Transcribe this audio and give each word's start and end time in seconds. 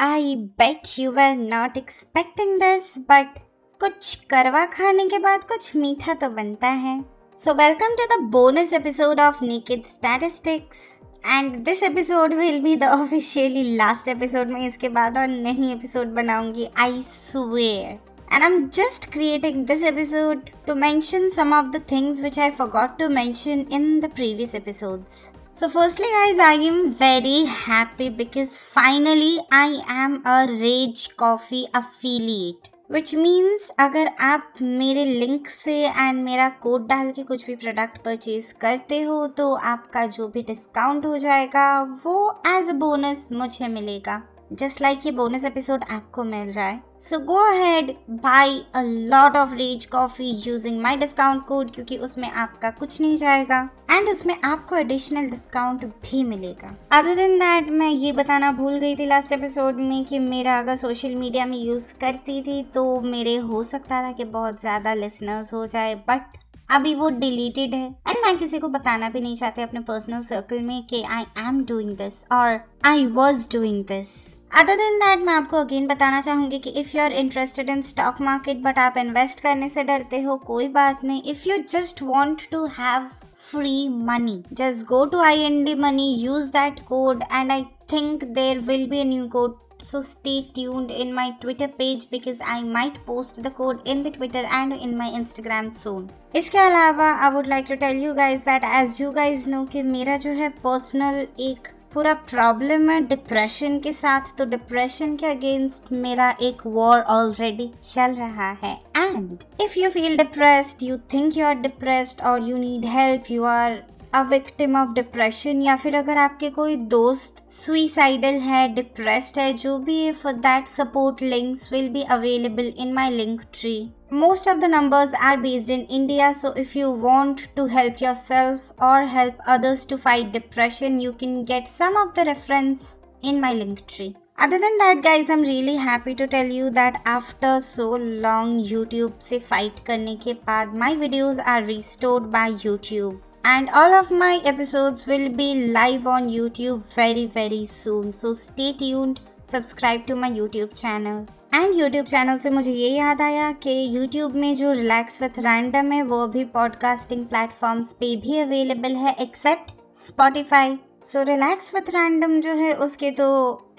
I 0.00 0.34
bet 0.36 0.80
you 0.98 1.10
were 1.10 1.36
not 1.36 1.76
expecting 1.76 2.56
this 2.56 2.98
but 2.98 3.38
कुछ 3.80 4.14
करवा 4.14 4.66
खाने 4.66 5.08
के 5.08 5.18
बाद 5.18 5.44
कुछ 5.44 5.76
मीठा 5.76 6.14
तो 6.14 6.28
बनता 6.28 6.66
है। 6.66 7.04
So 7.44 7.54
welcome 7.54 7.86
to 7.86 8.16
the 8.16 8.30
bonus 8.30 8.72
episode 8.72 9.20
of 9.20 9.44
Naked 9.44 9.86
Statistics 9.86 11.00
and 11.26 11.52
this 11.52 11.82
episode 11.82 12.34
will 12.34 12.60
be 12.60 12.76
the 12.76 12.84
officially 12.84 13.76
last 13.76 14.08
episode 14.08 14.48
में 14.48 14.68
इसके 14.68 14.88
बाद 14.88 15.18
और 15.18 15.28
नहीं 15.28 15.74
एपिसोड 15.76 16.06
बनाऊँगी 16.06 16.68
I 16.76 17.02
swear 17.02 18.06
and 18.34 18.44
I'm 18.44 18.70
just 18.70 19.04
creating 19.12 19.66
this 19.66 19.82
episode 19.82 20.50
to 20.66 20.74
mention 20.74 21.30
some 21.30 21.52
of 21.52 21.72
the 21.72 21.80
things 21.92 22.20
which 22.20 22.38
I 22.38 22.50
forgot 22.50 22.98
to 22.98 23.08
mention 23.08 23.66
in 23.70 24.00
the 24.00 24.08
previous 24.08 24.54
episodes. 24.54 25.35
So, 25.56 25.70
firstly, 25.70 26.04
guys, 26.04 26.38
I 26.38 26.54
am 26.62 26.92
very 26.92 27.44
happy 27.44 28.10
because 28.10 28.60
finally 28.60 29.38
I 29.50 29.82
am 29.88 30.22
a 30.26 30.46
Rage 30.50 31.16
Coffee 31.16 31.66
affiliate. 31.72 32.68
Which 32.90 33.14
means 33.14 33.68
अगर 33.78 34.10
आप 34.20 34.52
मेरे 34.62 35.04
link 35.04 35.48
से 35.48 35.78
and 35.86 36.22
मेरा 36.24 36.48
code 36.62 36.86
डाल 36.88 37.10
के 37.12 37.22
कुछ 37.22 37.46
भी 37.46 37.56
product 37.56 37.98
purchase 38.04 38.52
करते 38.60 39.00
हो 39.02 39.26
तो 39.36 39.52
आपका 39.72 40.04
जो 40.16 40.28
भी 40.28 40.42
डिस्काउंट 40.42 41.06
हो 41.06 41.16
जाएगा 41.18 41.66
वो 42.04 42.18
एज 42.46 42.68
अ 42.68 42.78
बोनस 42.84 43.28
मुझे 43.32 43.68
मिलेगा 43.68 44.22
जस्ट 44.52 44.80
लाइक 44.82 44.96
like 44.96 45.06
ये 45.06 45.12
बोनस 45.12 45.44
एपिसोड 45.44 45.84
आपको 45.90 46.24
मिल 46.24 46.50
रहा 46.52 46.66
है। 46.66 46.80
So 47.00 47.18
go 47.18 47.36
ahead 47.46 47.90
buy 48.10 48.58
a 48.74 48.82
lot 48.82 49.36
of 49.36 49.54
Rage 49.54 49.84
Coffee 49.84 50.30
using 50.46 50.80
my 50.82 50.96
discount 50.96 51.44
code 51.46 51.70
क्योंकि 51.70 51.96
उसमें 51.98 52.30
आपका 52.30 52.70
कुछ 52.70 53.00
नहीं 53.00 53.16
जाएगा। 53.16 53.58
एंड 53.90 54.08
उसमें 54.08 54.36
आपको 54.44 54.76
एडिशनल 54.76 55.26
डिस्काउंट 55.30 55.84
भी 55.84 56.22
मिलेगा। 56.24 56.74
अदर 56.92 57.14
देन 57.14 57.38
दैट 57.38 57.68
मैं 57.70 57.90
ये 57.90 58.12
बताना 58.12 58.52
भूल 58.52 58.78
गई 58.78 58.96
थी 58.96 59.06
लास्ट 59.06 59.32
एपिसोड 59.32 59.80
में 59.80 60.04
कि 60.04 60.18
मेरा 60.18 60.58
अगर 60.58 60.76
सोशल 60.76 61.14
मीडिया 61.14 61.46
में 61.46 61.58
यूज़ 61.58 61.92
करती 62.00 62.40
थी 62.42 62.62
तो 62.74 63.00
मेरे 63.00 63.36
हो 63.36 63.62
सकता 63.64 64.02
था 64.02 64.12
कि 64.12 64.24
बहुत 64.32 64.60
ज़्यादा 64.60 64.94
लिसनर्स 64.94 65.52
हो 65.54 65.66
जाए 65.66 65.94
बट 66.08 66.36
अभी 66.68 66.94
वो 66.94 67.08
डिलीटेड 67.18 67.74
है 67.74 67.86
एंड 68.08 68.16
मैं 68.24 68.36
किसी 68.38 68.58
को 68.58 68.68
बताना 68.68 69.08
भी 69.08 69.20
नहीं 69.20 69.36
चाहती 69.36 69.62
अपने 69.62 69.80
पर्सनल 69.80 70.22
सर्कल 70.22 70.60
में 70.60 70.82
कि 70.86 71.02
आई 71.02 71.24
एम 71.38 71.64
डूइंग 71.64 71.96
दिस 71.96 72.24
और 72.32 72.58
I 72.84 73.06
was 73.06 73.48
doing 73.52 73.84
this 73.84 74.14
other 74.60 74.76
than 74.76 74.98
that 74.98 75.24
मैं 75.26 75.34
आपको 75.34 75.56
अगेन 75.56 75.86
बताना 75.86 76.20
चाहूँगी 76.20 76.58
कि 76.58 76.70
if 76.80 76.96
you 76.96 77.02
are 77.02 77.12
interested 77.14 77.70
in 77.70 77.82
stock 77.82 78.20
market 78.20 78.62
but 78.62 78.78
आप 78.78 78.96
इन्वेस्ट 78.98 79.40
करने 79.40 79.68
से 79.68 79.84
डरते 79.84 80.20
हो 80.22 80.36
कोई 80.46 80.68
बात 80.78 81.04
नहीं 81.04 81.22
if 81.30 81.48
you 81.48 81.56
just 81.70 82.02
want 82.02 82.48
to 82.50 82.64
have 82.78 83.08
free 83.40 83.88
money. 83.88 84.42
Just 84.52 84.86
go 84.86 85.06
to 85.06 85.18
IND 85.18 85.78
Money, 85.78 86.14
use 86.16 86.50
that 86.52 86.84
code, 86.86 87.22
and 87.30 87.52
I 87.52 87.66
think 87.88 88.34
there 88.34 88.60
will 88.60 88.86
be 88.86 89.00
a 89.00 89.04
new 89.04 89.28
code 89.28 89.54
so 89.86 90.00
stay 90.02 90.38
tuned 90.52 90.90
in 90.92 91.12
my 91.14 91.26
Twitter 91.40 91.68
page 91.70 92.10
because 92.10 92.40
I 92.44 92.62
might 92.64 92.96
post 93.06 93.42
the 93.42 93.52
code 93.52 93.82
in 93.86 94.02
the 94.02 94.10
Twitter 94.10 94.44
and 94.52 94.72
in 94.74 94.96
my 94.96 95.10
Instagram 95.12 95.70
soon. 95.76 96.08
इसके 96.36 96.58
अलावा 96.58 97.10
I 97.14 97.30
would 97.32 97.46
like 97.46 97.66
to 97.68 97.74
tell 97.76 98.02
you 98.04 98.14
guys 98.14 98.40
that 98.44 98.64
as 98.74 99.00
you 99.00 99.10
guys 99.12 99.48
know 99.50 99.64
कि 99.72 99.82
मेरा 99.84 100.16
जो 100.24 100.30
है 100.40 100.48
personal 100.64 101.26
एक 101.42 101.68
पूरा 101.94 102.12
problem 102.30 102.90
है 102.90 103.00
depression 103.06 103.78
के 103.80 103.92
साथ 103.92 104.36
तो 104.38 104.44
डिप्रेशन 104.46 105.14
के 105.16 105.26
अगेंस्ट 105.26 105.92
मेरा 105.94 106.30
एक 106.42 106.66
वॉर 106.66 107.00
ऑलरेडी 107.12 107.70
चल 107.84 108.14
रहा 108.14 108.50
है 108.62 108.74
and 108.96 109.44
if 109.62 109.78
you 109.78 109.90
feel 109.90 110.16
depressed 110.16 110.82
you 110.82 110.96
think 111.12 111.36
you 111.36 111.46
are 111.46 111.54
depressed 111.60 112.20
और 112.30 112.48
you 112.48 112.56
need 112.58 112.84
help 112.96 113.30
you 113.30 113.44
are 113.52 113.82
a 114.16 114.20
victim 114.22 114.76
of 114.76 114.92
depression 114.94 115.60
या 115.62 115.74
फिर 115.76 115.94
अगर 115.96 116.16
आपके 116.16 116.48
कोई 116.50 116.76
दोस्त 116.92 117.42
सुइसाइडल 117.52 118.34
है 118.40 118.68
डिप्रेस्ड 118.74 119.38
है, 119.38 119.52
जो 119.52 119.76
भी 119.78 120.12
for 120.12 120.32
that 120.34 120.66
support 120.66 121.22
links 121.22 121.72
will 121.72 121.88
be 121.88 122.02
available 122.10 122.72
in 122.78 122.92
my 122.92 123.10
Linktree 123.52 123.74
most 124.12 124.48
of 124.48 124.58
the 124.58 124.70
number 124.70 125.14
are 125.22 125.36
based 125.40 125.70
in 125.70 125.86
India 125.90 126.32
so 126.32 126.54
if 126.58 126.76
you 126.78 126.92
want 127.00 127.40
to 127.56 127.66
help 127.66 128.02
yourself 128.02 128.82
और 128.82 129.04
help 129.08 129.38
others 129.48 129.86
to 129.88 129.96
fight 129.96 130.32
depression 130.32 131.00
you 131.00 131.12
can 131.20 131.42
get 131.44 131.66
some 131.68 131.96
of 131.98 132.14
the 132.16 132.26
reference 132.28 132.96
in 133.24 133.40
my 133.40 133.54
Linktree 133.88 134.14
other 134.40 134.58
than 134.58 134.78
that 134.78 135.04
guys 135.04 135.32
am 135.32 135.42
really 135.44 135.76
happy 135.78 136.14
to 136.14 136.26
tell 136.28 136.52
you 136.52 136.68
that 136.72 136.96
after 137.08 137.60
so 137.62 137.96
long 137.98 138.72
YouTube 138.72 139.18
से 139.22 139.38
fight 139.44 139.86
करने 139.86 140.16
के 140.16 140.32
बाद 140.46 140.74
my 140.76 140.96
videos 140.96 141.40
are 141.42 141.64
restored 141.66 142.24
by 142.32 142.56
YouTube 142.64 143.22
and 143.46 143.70
all 143.70 143.92
of 143.94 144.10
my 144.10 144.40
episodes 144.44 145.06
will 145.06 145.28
be 145.30 145.48
live 145.70 146.06
on 146.08 146.28
YouTube 146.28 146.84
very 146.94 147.26
very 147.28 147.64
soon. 147.64 148.12
So 148.12 148.34
stay 148.34 148.72
tuned, 148.74 149.20
subscribe 149.44 150.06
to 150.08 150.16
my 150.16 150.30
YouTube 150.32 150.74
channel. 150.76 151.26
And 151.54 151.74
YouTube 151.74 152.06
channel 152.06 152.38
से 152.38 152.50
मुझे 152.50 152.72
ये 152.72 152.88
याद 152.90 153.20
आया 153.22 153.50
कि 153.62 153.72
YouTube 153.90 154.34
में 154.36 154.54
जो 154.56 154.72
relax 154.72 155.20
with 155.22 155.38
random 155.38 155.92
है 155.92 156.02
वो 156.04 156.26
भी 156.28 156.44
पॉडकास्टिंग 156.54 157.24
प्लेटफॉर्म्स 157.26 157.92
पे 158.00 158.14
भी 158.24 158.38
अवेलेबल 158.38 158.94
है 158.94 159.14
except 159.20 159.70
Spotify 159.98 160.76
so 161.04 161.22
relax 161.28 161.74
with 161.74 161.90
random 161.94 162.40
जो 162.40 162.54
है 162.54 162.72
उसके 162.86 163.10
तो 163.20 163.28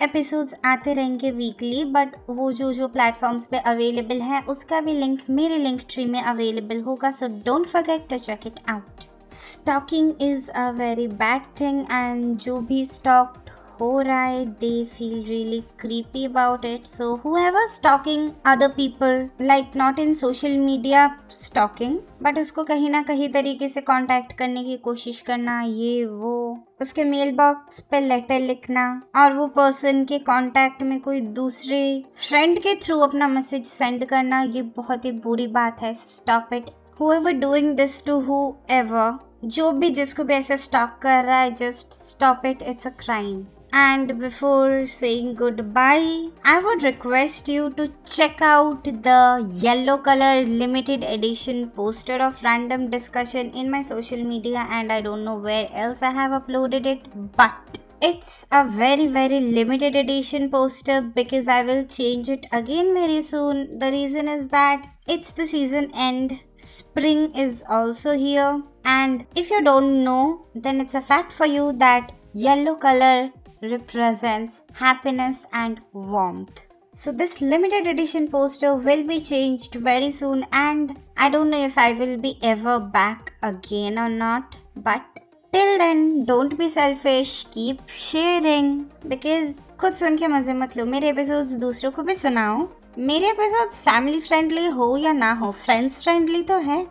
एपिसोड्स 0.03 0.55
आते 0.66 0.94
रहेंगे 0.94 1.31
वीकली 1.34 1.84
बट 1.91 2.16
वो 2.29 2.51
जो 2.61 2.72
जो 2.73 2.88
प्लेटफॉर्म्स 2.95 3.47
पे 3.47 3.59
अवेलेबल 3.73 4.22
है 4.22 4.41
उसका 4.49 4.81
भी 4.81 4.94
लिंक 4.94 5.19
मेरे 5.31 5.57
लिंक 5.57 5.81
ट्री 5.89 6.05
में 6.05 6.22
अवेलेबल 6.23 6.81
होगा 6.81 7.11
so 7.11 7.28
don't 7.45 7.67
forget 7.67 8.09
to 8.09 8.17
check 8.19 8.47
it 8.47 8.59
out 8.69 9.16
stalking 9.44 10.14
is 10.22 10.50
a 10.52 10.70
very 10.72 11.08
bad 11.08 11.42
thing 11.62 11.86
and 11.92 12.38
जो 12.38 12.59
भी 12.59 12.86
स्टॉक 12.86 13.34
हो 13.81 14.02
रहा 14.02 14.24
है 14.24 14.46
they 14.46 14.86
feel 14.86 15.24
really 15.24 15.64
creepy 15.80 16.25
about 16.25 16.66
it 16.66 16.86
so 16.86 17.14
however 17.16 17.68
stalking 17.68 18.31
other 18.46 18.68
people 18.68 19.30
like 19.42 19.66
not 19.76 20.00
in 20.00 20.14
social 20.14 20.58
media 20.58 21.20
stalking 21.31 22.00
but 22.24 22.40
उसको 22.40 22.64
कहीं 22.64 22.90
ना 22.90 23.03
कहीं 23.03 23.30
तरीके 23.30 23.70
से 23.70 23.81
कांटेक्ट 23.81 24.34
करने 24.34 24.64
की 24.64 24.78
कोशिश 24.78 25.22
करना, 25.22 25.62
ये, 25.62 26.06
वो, 26.06 26.59
उसके 26.81 27.03
मेल 27.03 27.31
बॉक्स 27.31 27.80
पे 27.80 28.00
लेटर 28.00 28.40
लिखना, 28.40 29.03
और 29.16 29.34
वो 29.34 29.47
पर्सन 29.47 30.03
के 30.06 30.20
कांटेक्ट 30.20 30.84
में 30.84 31.00
कोई 31.00 31.22
दूसरे 31.22 32.03
फ्रेंड 32.28 32.59
के 32.59 32.76
थ्रू 32.76 33.00
अपना 33.00 33.28
मैसेज 33.28 33.66
सेंड 33.66 34.06
करना, 34.06 34.42
ये 34.42 34.62
बहुत 34.62 35.06
ही 35.06 35.12
बुरी 35.12 35.47
बात 35.47 35.81
है. 35.81 35.94
Stop 35.94 36.53
it 36.53 36.70
whoever 37.00 37.31
doing 37.31 37.76
this 37.76 38.02
to 38.02 38.14
whoever 38.22 39.27
जो 39.44 39.72
भी 39.72 39.90
जिसको 39.90 40.24
भी 40.24 40.34
ऐसे 40.34 40.58
स्टॉक 40.58 40.98
कर 41.02 41.24
रहा 41.24 41.40
है 41.40 41.53
just 41.56 41.94
stop 41.94 42.46
it 42.46 42.62
it's 42.64 42.88
a 42.88 42.90
crime 43.00 43.46
and 43.75 44.12
before 44.14 44.86
saying 44.86 45.36
good 45.38 45.62
bye 45.74 46.31
I 46.46 46.59
would 46.62 46.84
request 46.84 47.50
you 47.50 47.68
to 47.70 47.86
check 47.86 48.44
out 48.44 48.88
the 49.08 49.50
yellow 49.64 49.97
colour 50.06 50.44
limited 50.46 51.03
edition 51.06 51.64
poster 51.76 52.22
of 52.22 52.44
random 52.46 52.88
discussion 52.90 53.52
in 53.56 53.70
my 53.70 53.84
social 53.84 54.24
media 54.24 54.68
and 54.72 54.92
I 54.92 55.02
don't 55.02 55.26
know 55.26 55.38
where 55.40 55.70
else 55.76 56.03
I 56.03 56.14
have 56.14 56.36
uploaded 56.36 56.88
it 56.88 57.08
but 57.18 57.77
it's 58.02 58.46
a 58.52 58.68
very 58.68 59.08
very 59.08 59.40
limited 59.40 59.96
edition 59.96 60.50
poster 60.50 61.02
because 61.02 61.47
I 61.47 61.63
will 61.63 61.85
change 61.85 62.30
it 62.30 62.46
again 62.52 62.94
very 62.94 63.22
soon. 63.22 63.80
The 63.80 63.91
reason 63.91 64.28
is 64.28 64.50
that 64.50 64.88
it's 65.08 65.31
the 65.31 65.47
season 65.47 65.91
end, 65.96 66.41
spring 66.56 67.34
is 67.35 67.63
also 67.68 68.18
here, 68.18 68.62
and 68.84 69.25
if 69.35 69.50
you 69.50 69.63
don't 69.63 70.03
know, 70.03 70.46
then 70.53 70.81
it's 70.81 70.96
a 70.96 71.02
fact 71.02 71.31
for 71.31 71.46
you 71.46 71.74
that 71.74 72.12
yellow 72.34 72.75
color 72.75 73.31
represents 73.62 74.62
happiness 74.74 75.46
and 75.53 75.81
warmth. 75.94 76.62
So, 76.91 77.12
this 77.12 77.41
limited 77.41 77.85
edition 77.88 78.28
poster 78.28 78.74
will 78.75 79.03
be 79.03 79.22
changed 79.22 79.75
very 79.75 80.09
soon, 80.09 80.46
and 80.52 81.00
I 81.16 81.29
don't 81.29 81.50
know 81.50 81.64
if 81.64 81.78
I 81.78 81.91
will 81.94 82.18
be 82.18 82.40
ever 82.41 82.79
back 82.79 83.34
again 83.44 84.00
or 84.00 84.09
not, 84.09 84.56
but 84.75 85.06
till 85.53 85.78
then, 85.78 86.25
don't 86.25 86.58
be 86.58 86.69
selfish, 86.69 87.46
keep 87.53 87.80
sharing. 88.06 88.69
Because 89.08 89.62
खुद 89.80 89.94
सुन 89.94 90.18
के 90.18 90.28
मज़े 90.28 90.53
मत 90.53 90.78
लो। 90.78 90.85
मेरे 90.85 91.09
episodes 91.09 91.52
दूसरों 91.58 91.91
को 91.91 92.03
भी 92.03 92.14
सुनाओ। 92.16 92.67
मेरे 92.99 93.29
एपिसोड्स 93.29 93.82
फैमिली 93.82 94.22
फ्रेंडली 94.22 94.66
हो 94.67 94.96
या 94.97 95.11
ना 95.14 95.32
हो 95.32 95.52
फ्रेंड्स 95.66 96.02
फ्रेंडली 96.03 96.41
तो 96.44 96.58
है। 96.59 96.82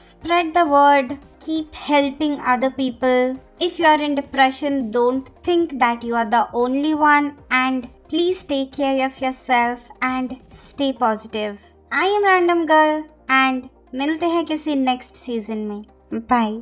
Spread 0.00 0.52
the 0.54 0.66
word 0.68 1.12
keep 1.44 1.70
helping 1.76 2.36
other 2.48 2.70
people 2.76 3.36
if 3.62 3.80
you 3.82 3.88
are 3.88 4.02
in 4.02 4.14
depression 4.14 4.80
don't 4.90 5.28
think 5.48 5.74
that 5.74 6.04
you 6.04 6.14
are 6.16 6.24
the 6.24 6.46
only 6.54 6.92
one 6.94 7.30
and 7.52 7.86
please 8.10 8.46
take 8.48 8.70
care 8.74 9.04
of 9.04 9.24
your 9.24 9.32
self 9.32 9.90
and 10.04 10.36
stay 10.60 10.92
positive 11.00 11.58
I 11.92 12.14
am 12.14 12.24
random 12.24 12.64
girl 12.66 13.02
and 13.30 13.62
मिलते 13.94 14.26
हैं 14.26 14.44
किसी 14.46 14.74
next 14.74 15.16
season 15.16 15.58
में। 15.58 15.82
Bye 16.14 16.58